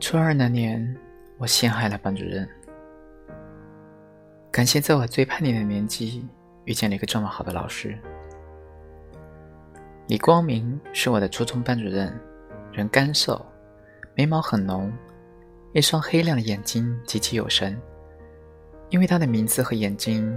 [0.00, 0.96] 初二那年，
[1.38, 2.48] 我陷害了班主任。
[4.50, 6.24] 感谢在我最叛逆的年纪
[6.64, 7.98] 遇见了一个这么好的老师。
[10.06, 12.16] 李光明是我的初中班主任，
[12.72, 13.44] 人干瘦，
[14.14, 14.92] 眉毛很浓，
[15.72, 17.76] 一双黑亮的眼睛极其有神。
[18.90, 20.32] 因为他的名字和眼睛，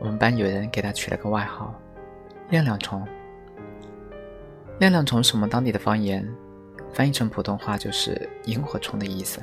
[0.00, 1.78] 我们班有人给他取了个外号
[2.48, 3.06] “亮亮虫”。
[4.80, 6.26] 亮亮虫是我们当地的方言。
[6.92, 9.42] 翻译成普通话就是“萤火虫”的意思。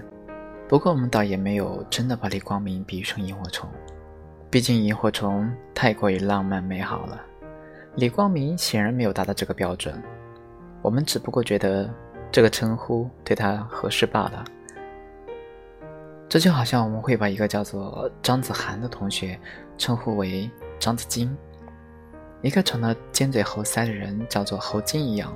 [0.67, 3.69] 不过我们倒也没有真的把李光明比喻成萤火虫，
[4.49, 7.21] 毕竟萤火虫太过于浪漫美好了。
[7.95, 10.01] 李光明显然没有达到这个标准，
[10.81, 11.93] 我们只不过觉得
[12.31, 14.43] 这个称呼对他合适罢了。
[16.27, 19.39] 这就好像我们会把一个叫做张子涵的同学
[19.77, 21.37] 称呼为张子金，
[22.41, 25.31] 一个长了尖嘴猴腮的人叫做猴金一样。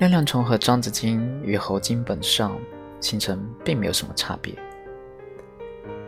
[0.00, 2.58] 亮亮虫和张子金与猴金本上
[3.02, 4.54] 形成并没有什么差别。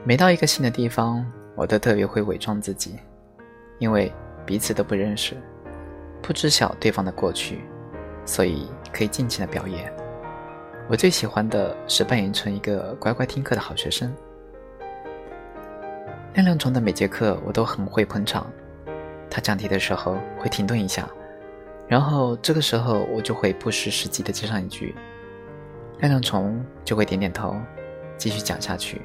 [0.02, 1.22] 每到一个新的地方，
[1.54, 2.98] 我都特别会伪装自己，
[3.78, 4.10] 因为
[4.46, 5.36] 彼此都不认识，
[6.22, 7.60] 不知晓对方的过去，
[8.24, 9.92] 所以可以尽情的表演。
[10.88, 14.10] 我最喜欢的是扮演成一个乖乖听课的好学生。
[16.32, 18.50] 亮亮虫的每节课我都很会捧场，
[19.28, 21.06] 他讲题的时候会停顿一下。
[21.88, 24.94] 然后这个时候，我就会不失时机的接上一句，
[25.98, 27.54] 亮亮虫就会点点头，
[28.16, 29.02] 继续讲下去。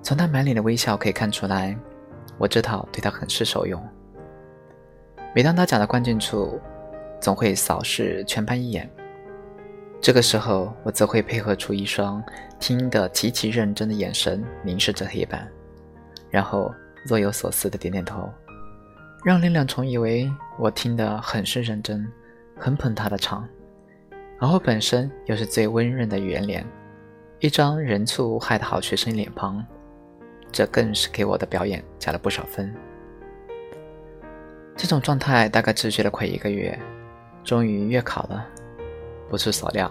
[0.00, 1.76] 从他满脸的微笑可以看出来，
[2.38, 3.82] 我这套对他很是受用。
[5.34, 6.60] 每当他讲到关键处，
[7.20, 8.88] 总会扫视全班一眼。
[10.00, 12.22] 这个时候，我则会配合出一双
[12.60, 15.48] 听得极其认真的眼神，凝视着黑板，
[16.30, 16.72] 然后
[17.04, 18.30] 若有所思的点点头。
[19.26, 22.08] 让亮亮虫以为我听得很是认真，
[22.56, 23.44] 很捧他的场，
[24.38, 26.64] 而我本身又是最温润的圆脸，
[27.40, 29.66] 一张人畜无害的好学生脸庞，
[30.52, 32.72] 这更是给我的表演加了不少分。
[34.76, 36.78] 这种状态大概持续了快一个月，
[37.42, 38.46] 终于月考了。
[39.28, 39.90] 不出所料，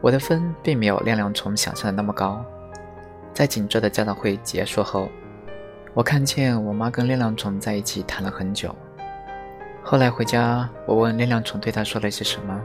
[0.00, 2.40] 我的分并没有亮亮虫想象的那么高。
[3.34, 5.10] 在紧张的家长会结束后。
[5.92, 8.72] 我看见我妈跟亮亮虫在一起谈了很久。
[9.82, 12.60] 后来回家，我问亮亮虫对他说了些什么。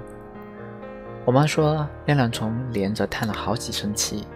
[1.25, 4.27] 我妈说，亮亮虫连着叹了好几声气，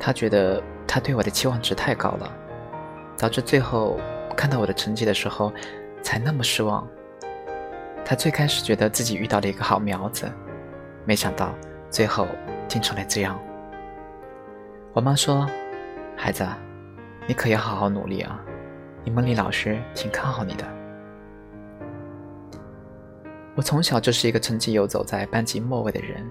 [0.00, 2.32] 他觉得他对我的期望值太高了，
[3.18, 4.00] 导致最后
[4.34, 5.52] 看到我的成绩的时候
[6.00, 6.88] 才那么失望。
[8.02, 10.26] 他最开始觉得自己遇到了一个好苗子，
[11.04, 11.54] 没想到
[11.90, 12.26] 最后
[12.66, 13.38] 竟成了这样。
[14.94, 15.46] 我妈说
[16.16, 16.46] ：“孩子。”
[17.28, 18.40] 你可要好好努力啊！
[19.02, 20.64] 你们李老师挺看好你的。
[23.56, 26.24] 我从小就是一个成绩游走在班级末位的人，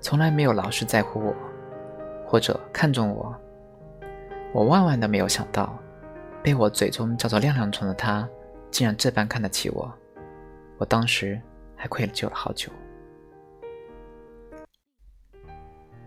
[0.00, 1.34] 从来没有老师在乎我，
[2.26, 3.32] 或者看重我。
[4.52, 5.78] 我万万都没有想到，
[6.42, 8.28] 被我嘴中叫做“亮亮虫”的他，
[8.70, 9.92] 竟然这般看得起我。
[10.78, 11.40] 我当时
[11.76, 12.70] 还愧疚了好久。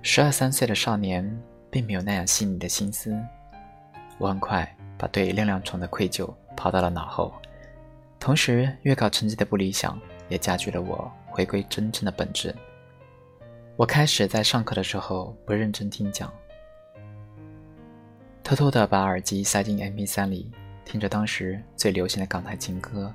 [0.02, 1.26] 十二三岁的少年，
[1.70, 3.18] 并没有那样细腻的心思。
[4.18, 7.34] 我很快把对亮亮虫的愧疚抛到了脑后，
[8.20, 10.00] 同时月考成绩的不理想
[10.30, 12.56] 也加剧了我回归真正的本质。
[13.76, 16.32] 我开始在上课的时候不认真听讲，
[18.42, 20.50] 偷偷的把耳机塞进 MP3 里，
[20.86, 23.14] 听着当时最流行的港台情歌。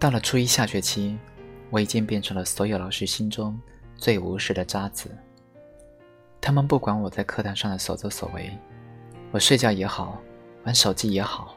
[0.00, 1.16] 到了初一下学期，
[1.70, 3.56] 我已经变成了所有老师心中
[3.96, 5.16] 最无视的渣子。
[6.40, 8.50] 他们不管我在课堂上的所作所为。
[9.30, 10.18] 我睡觉也好，
[10.64, 11.54] 玩手机也好，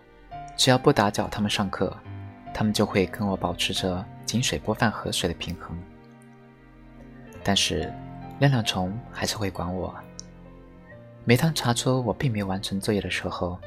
[0.58, 1.96] 只要不打搅他们上课，
[2.54, 5.78] 他们就会跟我保持着井水不犯河水的平衡。
[7.42, 7.92] 但是，
[8.40, 9.96] 亮亮虫还是会管我。
[11.24, 13.58] 每当查出我并没有完成作业的时候，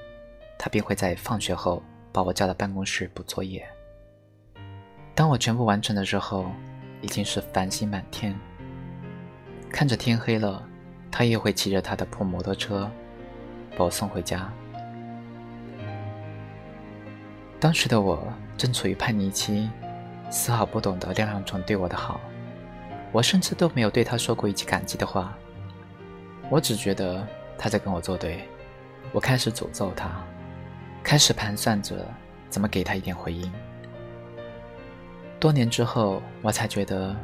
[0.59, 1.82] 他便会在放学后
[2.12, 3.66] 把我叫到办公室补作业。
[5.15, 6.50] 当我全部完成的时候，
[7.00, 8.38] 已经是繁星满天。
[9.71, 10.62] 看着天黑了，
[11.10, 12.91] 他也会骑着他的破摩托车。
[13.76, 14.50] 把我送回家。
[17.60, 18.26] 当时的我
[18.56, 19.71] 正处于叛逆期，
[20.30, 22.21] 丝毫不懂得亮亮虫对我的好，
[23.10, 25.34] 我甚至都没有对他说过一句感激的话。
[26.50, 27.26] 我只觉得
[27.56, 28.47] 他在跟我作对，
[29.12, 30.10] 我开始诅咒他，
[31.03, 32.06] 开始盘算着
[32.50, 33.50] 怎么给他一点回应。
[35.41, 37.16] 多年之后，我才觉得，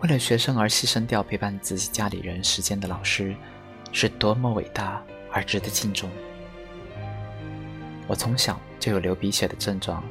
[0.00, 3.36] 为了学生而牺牲掉陪伴自己家里人时间的老师，
[3.92, 5.02] 是多么伟大。
[5.34, 6.08] 而值得敬重。
[8.06, 10.02] 我从小就有流鼻血的症状，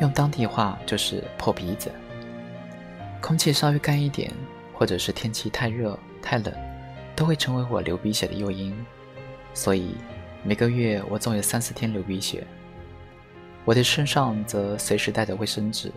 [0.00, 1.90] 用当地话就是破鼻子。
[3.22, 4.30] 空气稍微干一点，
[4.74, 6.52] 或者是天气太热太冷，
[7.16, 8.76] 都会成为我流鼻血的诱因，
[9.54, 9.94] 所以
[10.42, 12.46] 每个月我总有三四天流鼻血。
[13.64, 15.90] 我的身上则随时带着卫生纸，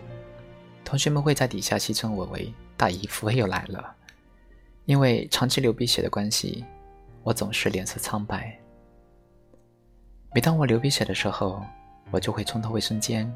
[0.86, 3.94] 同学们会在底下戏称我为“大姨夫又来了”，
[4.86, 6.64] 因为长期流鼻血的关系，
[7.28, 8.58] 我总是脸色苍白。
[10.34, 11.62] 每当我流鼻血的时候，
[12.10, 13.30] 我就会冲到卫生间，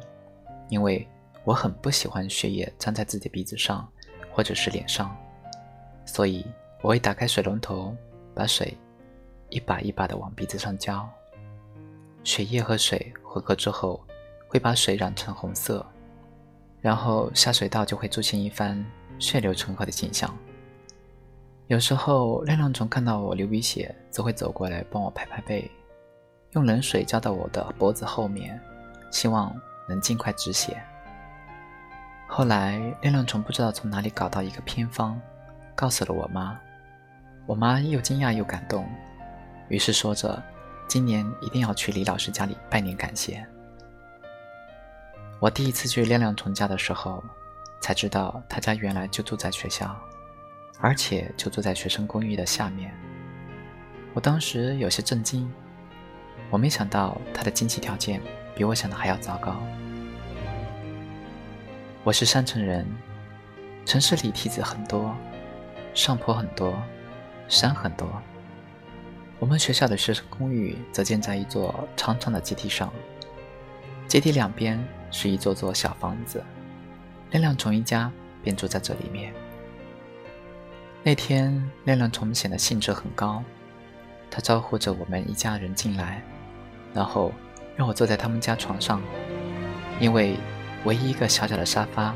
[0.69, 1.05] 因为
[1.43, 3.85] 我很不喜欢血液粘在自己鼻子上
[4.31, 5.13] 或者是脸上，
[6.05, 6.45] 所以
[6.81, 7.93] 我会打开水龙头，
[8.33, 8.77] 把水
[9.49, 11.05] 一把一把的往鼻子上浇。
[12.23, 14.01] 血液和水混合之后。
[14.47, 15.85] 会把水染成红色，
[16.81, 18.85] 然后下水道就会出现一番
[19.17, 20.37] 血流成河的景象。
[21.71, 25.71] 有时候，亮亮虫看到我流鼻血，就会走过来帮我拍拍背，
[26.51, 28.59] 用冷水浇到我的脖子后面，
[29.09, 29.55] 希望
[29.87, 30.77] 能尽快止血。
[32.27, 35.17] 后来，亮亮虫不知道从哪里搞到一个偏方，
[35.73, 36.59] 告诉了我妈。
[37.45, 38.85] 我妈又惊讶又感动，
[39.69, 40.43] 于是说着
[40.89, 43.47] ：“今年一定要去李老师家里拜年感谢。”
[45.39, 47.23] 我第一次去亮亮虫家的时候，
[47.79, 49.97] 才知道他家原来就住在学校，
[50.81, 52.91] 而且就住在学生公寓的下面。
[54.13, 55.49] 我当时有些震惊，
[56.49, 58.19] 我没想到他的经济条件
[58.55, 59.55] 比我想的还要糟糕。
[62.03, 62.85] 我是山城人，
[63.85, 65.15] 城市里梯子很多，
[65.93, 66.73] 上坡很多，
[67.47, 68.09] 山很多。
[69.39, 72.91] 我们学校的学生公寓则建在一座长长的阶梯上，
[74.07, 74.83] 阶梯两边。
[75.13, 76.41] 是一座座小房子，
[77.31, 78.09] 亮亮虫一家
[78.41, 79.33] 便住在这里面。
[81.03, 81.51] 那天，
[81.85, 83.43] 亮亮虫显得兴致很高，
[84.29, 86.21] 他招呼着我们一家人进来，
[86.93, 87.31] 然后
[87.75, 89.01] 让我坐在他们家床上，
[89.99, 90.37] 因为
[90.85, 92.13] 唯一一个小小的沙发，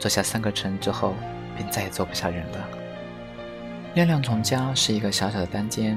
[0.00, 1.14] 坐下三个成人之后，
[1.56, 2.68] 便再也坐不下人了。
[3.94, 5.96] 亮亮虫家是一个小小的单间，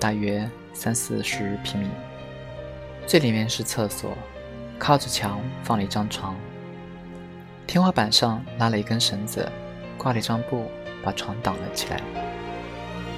[0.00, 1.86] 大约三四十平米，
[3.06, 4.16] 最里面是厕所。
[4.80, 6.34] 靠着墙放了一张床，
[7.68, 9.48] 天花板上拉了一根绳子，
[9.96, 10.68] 挂了一张布
[11.02, 12.00] 把床挡了起来。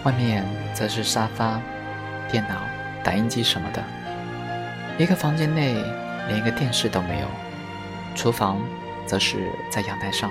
[0.05, 0.45] 外面
[0.75, 1.61] 则是沙发、
[2.31, 2.57] 电脑、
[3.03, 3.83] 打印机什么的。
[4.99, 5.75] 一个房间内
[6.29, 7.29] 连一个电视都没有，
[8.15, 8.61] 厨房
[9.07, 10.31] 则是在阳台上。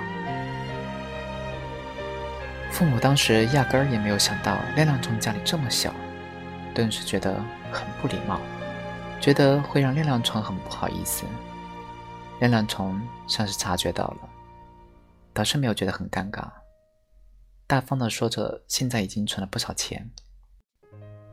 [2.70, 5.92] 父母当时压根儿也没有想到亮亮虫家里这么小，
[6.74, 7.34] 顿时觉得
[7.70, 8.40] 很不礼貌。
[9.20, 11.24] 觉得会让亮亮虫很不好意思，
[12.40, 14.18] 亮亮虫像是察觉到了，
[15.32, 16.42] 倒是没有觉得很尴尬，
[17.66, 20.10] 大方的说着现在已经存了不少钱，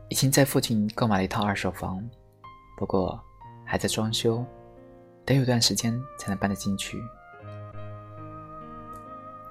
[0.08, 2.02] 已经在附近购买了一套二手房，
[2.78, 3.22] 不过
[3.66, 4.42] 还在装修，
[5.26, 6.98] 得有段时间才能搬得进去。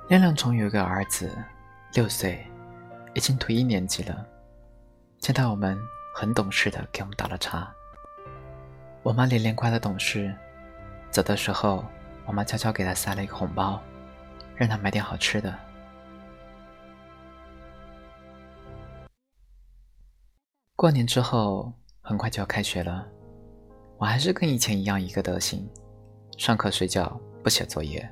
[0.07, 1.31] 亮亮虫有一个儿子，
[1.93, 2.43] 六岁，
[3.13, 4.25] 已经读一年级了，
[5.19, 5.79] 见到我们
[6.15, 7.71] 很懂事的给我们倒了茶。
[9.03, 10.35] 我妈连连夸他懂事，
[11.11, 11.85] 走的时候，
[12.25, 13.79] 我妈悄悄给他塞了一个红包，
[14.55, 15.55] 让他买点好吃的。
[20.81, 23.07] 过年之后，很快就要开学了，
[23.99, 25.69] 我还是跟以前一样一个德行，
[26.39, 28.09] 上课睡觉不写作业，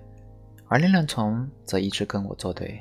[0.67, 2.79] 而亮亮虫则一直跟我作对。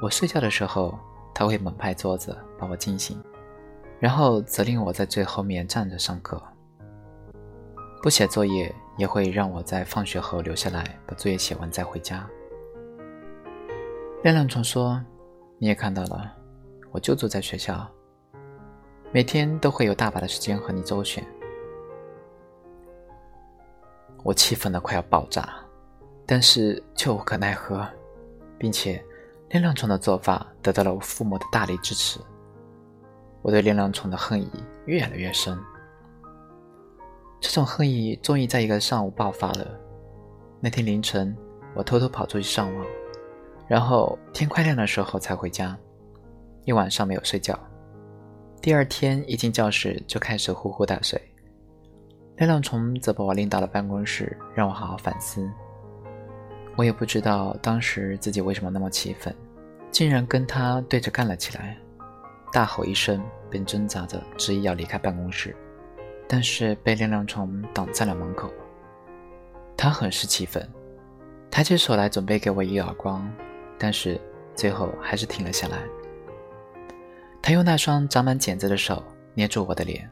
[0.00, 0.98] 我睡觉的时候，
[1.34, 3.22] 他会猛拍桌子把我惊醒，
[4.00, 6.42] 然后责令我在最后面站着上课。
[8.02, 12.26] 不写作业也会让我在放学后留下来把作业写完再回家。
[14.22, 14.98] 亮亮虫说
[15.60, 16.32] ：“你也看到了，
[16.92, 17.86] 我就住在学校，
[19.12, 21.22] 每天都会有大把的时间和你周旋。”
[24.24, 25.52] 我气愤的快要爆炸，
[26.24, 27.86] 但是却无可奈何，
[28.56, 29.04] 并且
[29.50, 32.18] 亮亮虫的做法得到了我父母的大力支持。
[33.42, 34.50] 我对亮亮虫的恨意
[34.86, 35.58] 越来越深。
[37.40, 39.66] 这种恨意终于在一个上午爆发了。
[40.60, 41.36] 那天凌晨，
[41.74, 42.86] 我偷偷跑出去上网，
[43.66, 45.76] 然后天快亮的时候才回家，
[46.64, 47.58] 一晚上没有睡觉。
[48.62, 51.20] 第二天一进教室就开始呼呼大睡。
[52.36, 55.50] 亮亮虫则把我拎到了办公室，让我好好反思。
[56.76, 59.34] 我也不知道当时自己为什么那么气愤，
[59.90, 61.76] 竟然跟他对着干了起来，
[62.52, 65.56] 大吼一声，便挣扎着执意要离开办公室。
[66.28, 68.48] 但是被亮亮虫挡在了门口，
[69.76, 70.64] 他很是气愤，
[71.50, 73.28] 抬起手来准备给我一耳光，
[73.76, 74.20] 但是
[74.54, 75.82] 最后还是停了下来。
[77.42, 79.02] 他用那双长满茧子的手
[79.34, 80.08] 捏住我的脸，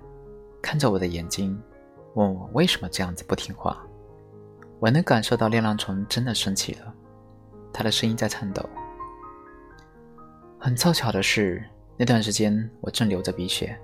[0.60, 1.56] 看着我的眼睛，
[2.14, 3.80] 问我为什么这样子不听话。
[4.80, 6.92] 我能感受到亮亮虫真的生气了，
[7.72, 8.68] 他的声音在颤抖。
[10.58, 11.64] 很凑巧的是，
[11.96, 13.78] 那段时间我正流着鼻血，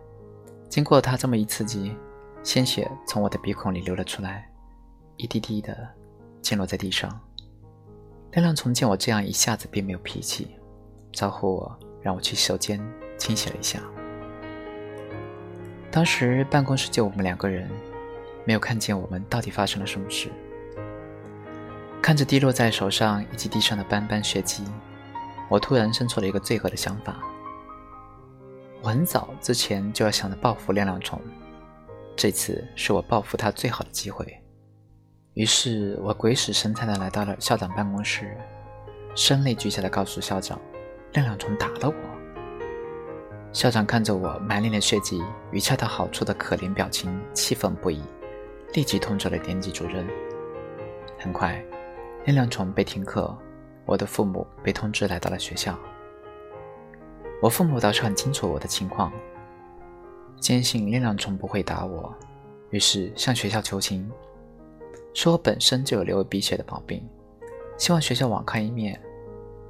[0.69, 1.95] 经过他这么一刺激，
[2.43, 4.51] 鲜血从我的鼻孔里流了出来，
[5.19, 5.89] 一滴滴的
[6.43, 7.09] 溅落在地上。
[8.33, 10.57] 亮亮虫见我这样，一下子便没有脾气，
[11.13, 12.81] 招呼我让我去洗手间
[13.17, 13.81] 清洗了一下。
[15.91, 17.69] 当时办公室就我们两个人，
[18.45, 20.31] 没有看见我们到底发生了什么事。
[22.03, 24.63] 看着滴落在手上以及地上的斑斑血迹。
[25.49, 27.17] 我突然生出了一个罪恶的想法。
[28.83, 31.21] 我很早之前就要想着报复亮亮虫，
[32.17, 34.27] 这次是我报复他最好的机会。
[35.35, 38.37] 于是我鬼使神差的来到了校长办公室，
[39.15, 40.61] 声泪俱下的告诉校长，
[41.13, 42.16] 亮亮虫打了我。
[43.57, 48.03] 校长看着我满脸的血迹与恰到好处的可怜表情，气愤不已，
[48.75, 50.07] 立即通知了年级主任。
[51.19, 51.53] 很快，
[52.27, 53.35] 亮亮虫被停课。
[53.87, 55.75] 我的父母被通知来到了学校。
[57.41, 59.11] 我父母倒是很清楚我的情况，
[60.39, 62.15] 坚信亮亮虫不会打我，
[62.69, 64.07] 于是向学校求情，
[65.15, 67.03] 说我本身就有流鼻血的毛病，
[67.79, 69.01] 希望学校网开一面。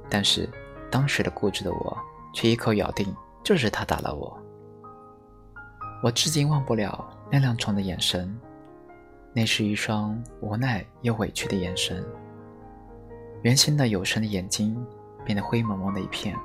[0.09, 0.49] 但是
[0.91, 1.97] 当时的固执的我
[2.33, 3.15] 却一口咬定
[3.47, 4.37] 就是他打了我。
[6.03, 8.37] 我至今忘不了亮亮虫的眼神，
[9.31, 12.05] 那是一双无奈又委屈的眼神。
[13.43, 14.85] 原先的有神的眼睛
[15.23, 16.35] 变得灰蒙蒙的一片，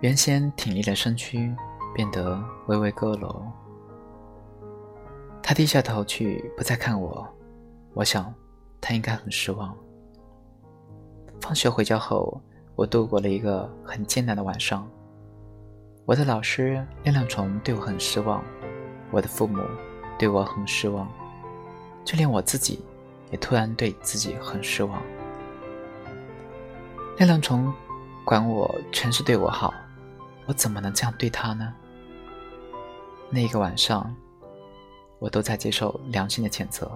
[0.00, 1.54] 原先挺立的身躯
[1.94, 3.32] 变得微微佝偻。
[5.44, 7.24] 他低下头去，不再看我。
[7.92, 8.34] 我想，
[8.80, 9.72] 他应该很失望。
[11.40, 12.40] 放学回家后，
[12.74, 14.90] 我度过了一个很艰难的晚上。
[16.06, 18.44] 我的老师亮亮虫对我很失望，
[19.10, 19.62] 我的父母
[20.18, 21.10] 对我很失望，
[22.04, 22.84] 就连我自己
[23.30, 25.02] 也突然对自己很失望。
[27.16, 27.72] 亮亮虫
[28.22, 29.72] 管我全是对我好，
[30.44, 31.72] 我怎么能这样对他呢？
[33.30, 34.14] 那一个晚上，
[35.18, 36.90] 我都在接受良心的谴责，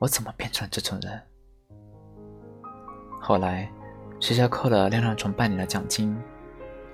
[0.00, 1.22] 我怎么变成这种人？
[3.20, 3.70] 后来，
[4.18, 6.20] 学校扣了亮亮虫半年的奖金，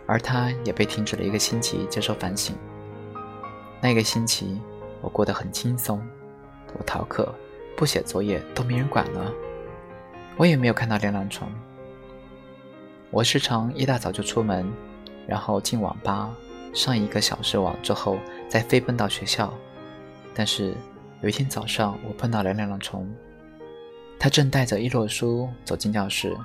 [0.07, 2.55] 而他也被停止了一个星期接受反省。
[3.81, 4.61] 那个星期，
[5.01, 6.01] 我过得很轻松，
[6.79, 7.35] 我逃课、
[7.77, 9.33] 不写作业都没人管了，
[10.37, 11.49] 我也没有看到亮亮虫。
[13.11, 14.67] 我时常一大早就出门，
[15.27, 16.35] 然后进网吧
[16.73, 18.19] 上一个小时网之后，
[18.49, 19.53] 再飞奔到学校。
[20.35, 20.75] 但是
[21.21, 23.09] 有一天早上，我碰到了亮亮虫，
[24.19, 26.37] 他正带着一摞书走进教室。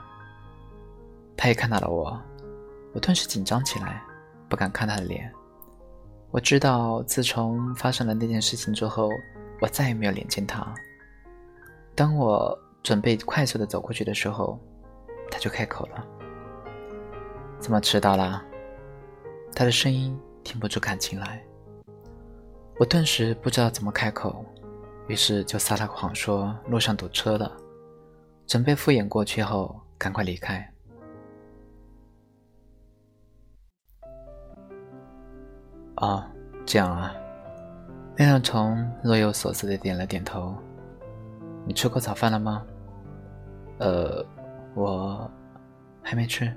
[1.35, 2.21] 他也看到了我，
[2.93, 4.01] 我顿时紧张起来，
[4.49, 5.31] 不敢看他的脸。
[6.31, 9.09] 我知道，自从发生了那件事情之后，
[9.61, 10.73] 我再也没有脸见他。
[11.95, 14.59] 当我准备快速的走过去的时候，
[15.29, 16.05] 他就开口了。
[17.59, 18.41] 怎么迟到了？
[19.55, 21.43] 他的声音听不出感情来。
[22.79, 24.45] 我顿时不知道怎么开口，
[25.07, 27.51] 于是就撒了个谎说路上堵车了，
[28.47, 30.71] 准备敷衍过去后赶快离开。
[35.99, 36.23] 哦，
[36.65, 37.13] 这样啊。
[38.17, 40.55] 亮亮虫若有所思的点了点头。
[41.65, 42.63] 你吃过早饭了吗？
[43.79, 44.25] 呃，
[44.75, 45.29] 我
[46.01, 46.51] 还没吃。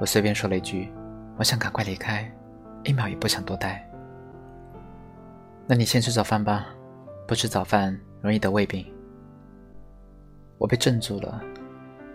[0.00, 0.92] 我随便说了一句
[1.38, 2.30] ：“我想赶快离开，
[2.84, 3.88] 一秒也不想多待。”
[5.66, 6.66] 那你先吃早饭吧，
[7.26, 8.84] 不吃早饭容易得胃病。
[10.58, 11.40] 我被镇住了，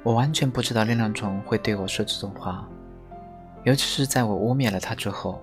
[0.03, 2.67] 我完全不知道亮亮虫会对我说这种话，
[3.63, 5.41] 尤其是在我污蔑了他之后，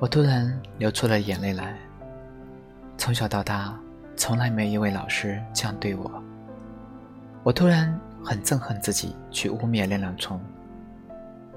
[0.00, 1.76] 我突然流出了眼泪来。
[2.96, 3.76] 从小到大，
[4.16, 6.22] 从来没有一位老师这样对我，
[7.42, 10.40] 我突然很憎恨自己去污蔑亮亮虫。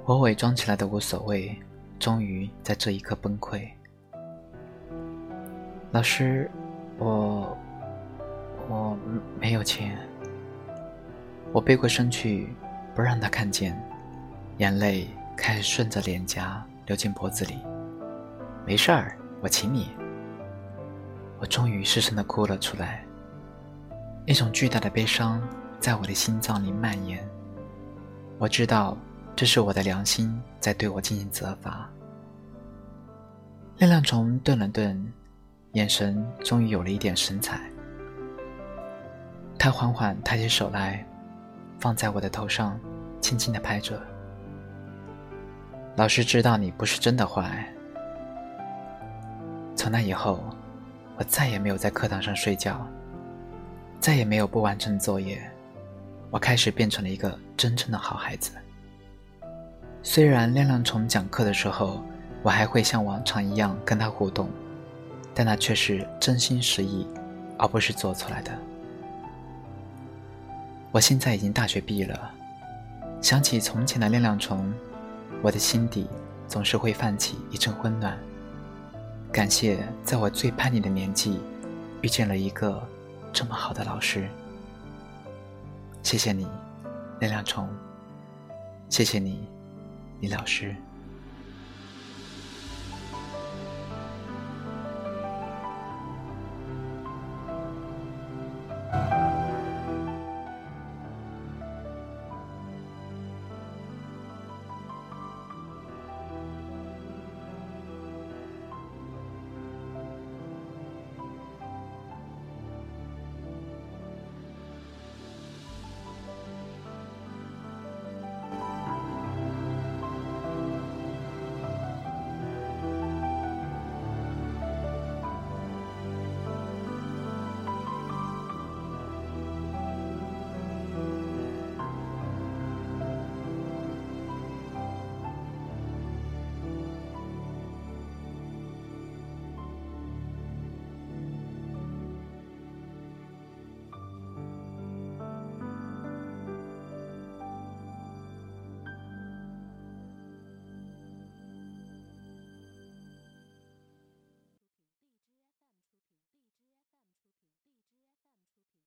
[0.05, 1.55] 我伪装起来的无所谓，
[1.99, 3.69] 终于在这一刻崩溃。
[5.91, 6.49] 老师，
[6.97, 7.55] 我
[8.67, 8.97] 我
[9.39, 9.95] 没有钱。
[11.53, 12.47] 我背过身去，
[12.95, 13.79] 不让他看见，
[14.57, 15.07] 眼泪
[15.37, 17.59] 开始顺着脸颊流进脖子里。
[18.65, 19.89] 没事儿，我请你。
[21.39, 23.03] 我终于失声的哭了出来，
[24.25, 25.41] 一种巨大的悲伤
[25.79, 27.27] 在我的心脏里蔓延。
[28.37, 28.97] 我知道。
[29.33, 31.89] 这是我的良心在对我进行责罚。
[33.77, 35.11] 亮亮虫顿了顿，
[35.71, 37.61] 眼神终于有了一点神采。
[39.57, 41.03] 他缓缓抬起手来，
[41.79, 42.77] 放在我的头上，
[43.21, 43.99] 轻轻的拍着。
[45.95, 47.65] 老师知道你不是真的坏。
[49.75, 50.43] 从那以后，
[51.17, 52.85] 我再也没有在课堂上睡觉，
[53.99, 55.41] 再也没有不完成作业。
[56.29, 58.51] 我开始变成了一个真正的好孩子。
[60.03, 62.03] 虽然亮亮虫讲课的时候，
[62.41, 64.49] 我还会像往常一样跟他互动，
[65.33, 67.05] 但那却是真心实意，
[67.57, 68.51] 而不是做出来的。
[70.91, 72.31] 我现在已经大学毕业了，
[73.21, 74.73] 想起从前的亮亮虫，
[75.41, 76.07] 我的心底
[76.47, 78.17] 总是会泛起一阵温暖。
[79.31, 81.39] 感谢在我最叛逆的年纪，
[82.01, 82.85] 遇见了一个
[83.31, 84.27] 这么好的老师。
[86.03, 86.45] 谢谢你，
[87.19, 87.69] 能量虫。
[88.89, 89.47] 谢谢你，
[90.19, 90.75] 李老师。